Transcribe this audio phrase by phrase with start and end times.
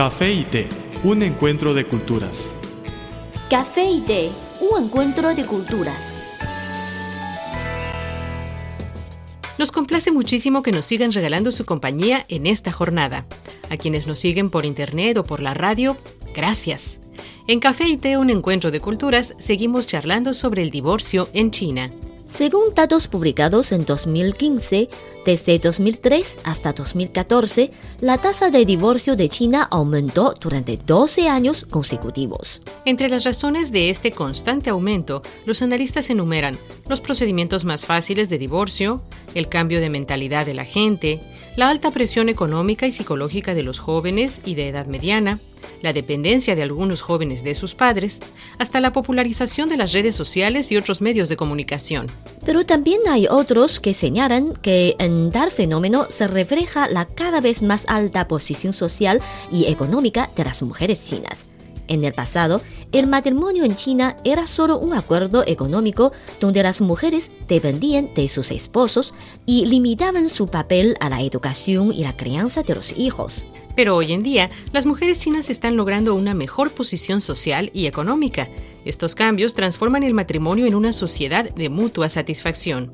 [0.00, 0.66] Café y té,
[1.04, 2.50] un encuentro de culturas.
[3.50, 6.14] Café y té, un encuentro de culturas.
[9.58, 13.26] Nos complace muchísimo que nos sigan regalando su compañía en esta jornada.
[13.68, 15.94] A quienes nos siguen por internet o por la radio,
[16.34, 16.98] gracias.
[17.46, 21.90] En Café y Té, un encuentro de culturas, seguimos charlando sobre el divorcio en China.
[22.32, 24.88] Según datos publicados en 2015,
[25.26, 27.70] desde 2003 hasta 2014,
[28.00, 32.62] la tasa de divorcio de China aumentó durante 12 años consecutivos.
[32.86, 36.56] Entre las razones de este constante aumento, los analistas enumeran
[36.88, 39.02] los procedimientos más fáciles de divorcio,
[39.34, 41.18] el cambio de mentalidad de la gente,
[41.60, 45.38] la alta presión económica y psicológica de los jóvenes y de edad mediana,
[45.82, 48.20] la dependencia de algunos jóvenes de sus padres,
[48.58, 52.06] hasta la popularización de las redes sociales y otros medios de comunicación.
[52.46, 57.60] Pero también hay otros que señalan que en tal fenómeno se refleja la cada vez
[57.60, 59.20] más alta posición social
[59.52, 61.50] y económica de las mujeres chinas.
[61.90, 67.32] En el pasado, el matrimonio en China era solo un acuerdo económico donde las mujeres
[67.48, 69.12] dependían de sus esposos
[69.44, 73.50] y limitaban su papel a la educación y la crianza de los hijos.
[73.74, 78.46] Pero hoy en día, las mujeres chinas están logrando una mejor posición social y económica.
[78.84, 82.92] Estos cambios transforman el matrimonio en una sociedad de mutua satisfacción.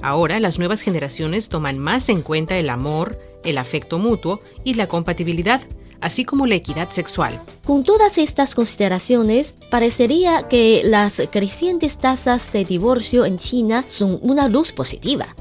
[0.00, 4.86] Ahora las nuevas generaciones toman más en cuenta el amor, el afecto mutuo y la
[4.86, 5.60] compatibilidad
[6.00, 7.40] así como la equidad sexual.
[7.64, 14.48] Con todas estas consideraciones, parecería que las crecientes tasas de divorcio en China son una
[14.48, 15.34] luz positiva.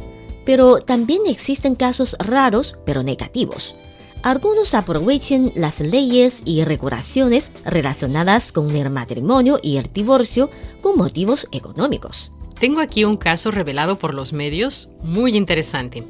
[0.45, 3.75] Pero también existen casos raros, pero negativos.
[4.23, 10.49] Algunos aprovechan las leyes y regulaciones relacionadas con el matrimonio y el divorcio
[10.81, 12.31] con motivos económicos.
[12.59, 16.03] Tengo aquí un caso revelado por los medios muy interesante.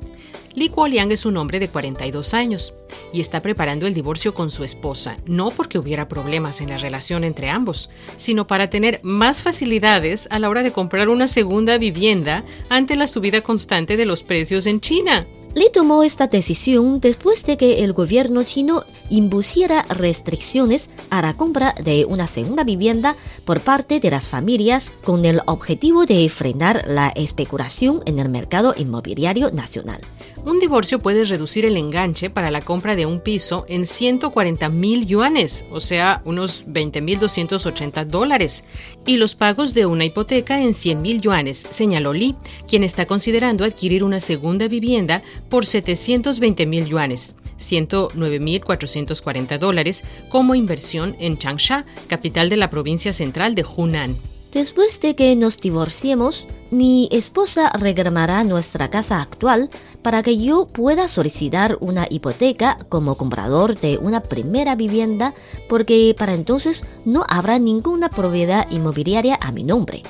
[0.58, 2.74] Li Kuoliang es un hombre de 42 años
[3.14, 7.24] y está preparando el divorcio con su esposa, no porque hubiera problemas en la relación
[7.24, 12.44] entre ambos, sino para tener más facilidades a la hora de comprar una segunda vivienda
[12.72, 15.28] ante la subida constante de los precios en China.
[15.54, 21.76] Li tomó esta decisión después de que el gobierno chino impusiera restricciones a la compra
[21.84, 23.16] de una segunda vivienda
[23.46, 28.74] por parte de las familias con el objetivo de frenar la especulación en el mercado
[28.76, 30.02] inmobiliario nacional.
[30.48, 35.06] Un divorcio puede reducir el enganche para la compra de un piso en 140 mil
[35.06, 38.64] yuanes, o sea, unos 20 mil 280 dólares,
[39.06, 42.34] y los pagos de una hipoteca en 100 mil yuanes, señaló Li,
[42.66, 47.36] quien está considerando adquirir una segunda vivienda por 720 mil yuanes.
[47.60, 54.16] 109.440 dólares como inversión en Changsha, capital de la provincia central de Hunan.
[54.58, 59.70] Después de que nos divorciemos, mi esposa reclamará nuestra casa actual
[60.02, 65.36] para que yo pueda solicitar una hipoteca como comprador de una primera vivienda
[65.70, 70.02] porque para entonces no habrá ninguna propiedad inmobiliaria a mi nombre.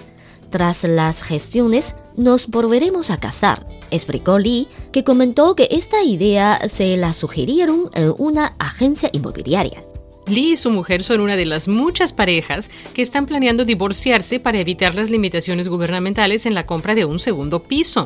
[0.49, 6.95] Tras las gestiones, nos volveremos a casar, explicó Lee, que comentó que esta idea se
[6.95, 9.83] la sugirieron en una agencia inmobiliaria.
[10.27, 14.59] Lee y su mujer son una de las muchas parejas que están planeando divorciarse para
[14.59, 18.05] evitar las limitaciones gubernamentales en la compra de un segundo piso.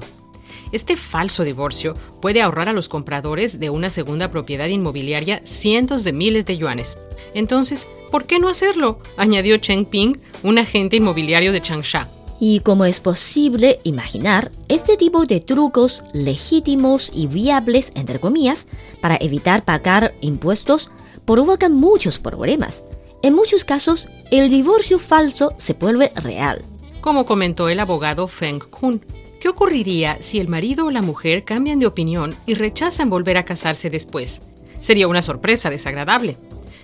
[0.71, 6.13] Este falso divorcio puede ahorrar a los compradores de una segunda propiedad inmobiliaria cientos de
[6.13, 6.97] miles de yuanes.
[7.33, 8.99] Entonces, ¿por qué no hacerlo?
[9.17, 12.07] añadió Cheng Ping, un agente inmobiliario de Changsha.
[12.39, 18.67] Y como es posible imaginar, este tipo de trucos legítimos y viables, entre comillas,
[18.99, 20.89] para evitar pagar impuestos
[21.25, 22.83] provocan muchos problemas.
[23.23, 26.65] En muchos casos, el divorcio falso se vuelve real.
[27.01, 29.03] Como comentó el abogado Feng Kun,
[29.39, 33.45] ¿qué ocurriría si el marido o la mujer cambian de opinión y rechazan volver a
[33.45, 34.41] casarse después?
[34.81, 36.37] Sería una sorpresa desagradable.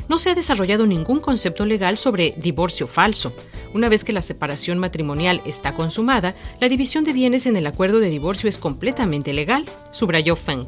[0.10, 3.34] No se ha desarrollado ningún concepto legal sobre divorcio falso.
[3.74, 8.00] Una vez que la separación matrimonial está consumada, la división de bienes en el acuerdo
[8.00, 10.68] de divorcio es completamente legal, subrayó Feng.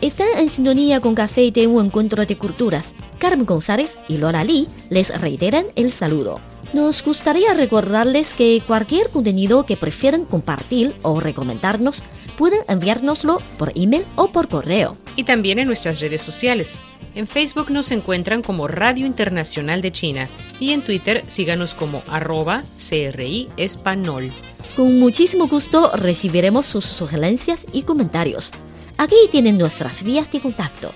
[0.00, 2.94] Están en sintonía con Café y un encuentro de culturas.
[3.18, 6.40] Carmen González y Laura Lee les reiteran el saludo.
[6.72, 12.02] Nos gustaría recordarles que cualquier contenido que prefieran compartir o recomendarnos
[12.40, 14.96] pueden enviárnoslo por email o por correo.
[15.14, 16.80] Y también en nuestras redes sociales.
[17.14, 20.26] En Facebook nos encuentran como Radio Internacional de China
[20.58, 24.30] y en Twitter síganos como arroba CRI Espanol.
[24.74, 28.52] Con muchísimo gusto recibiremos sus sugerencias y comentarios.
[28.96, 30.94] Aquí tienen nuestras vías de contacto.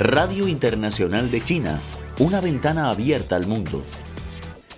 [0.00, 1.80] Radio Internacional de China,
[2.18, 3.84] una ventana abierta al mundo.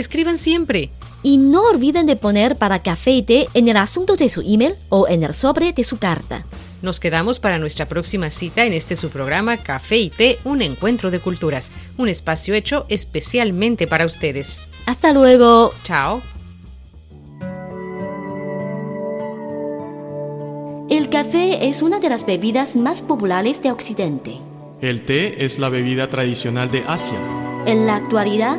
[0.00, 0.90] Escriban siempre.
[1.22, 4.74] Y no olviden de poner para café y té en el asunto de su email
[4.88, 6.46] o en el sobre de su carta.
[6.80, 11.10] Nos quedamos para nuestra próxima cita en este su programa Café y Té, un encuentro
[11.10, 14.62] de culturas, un espacio hecho especialmente para ustedes.
[14.86, 15.74] Hasta luego.
[15.82, 16.22] Chao.
[20.88, 24.38] El café es una de las bebidas más populares de Occidente.
[24.80, 27.18] El té es la bebida tradicional de Asia.
[27.66, 28.58] En la actualidad,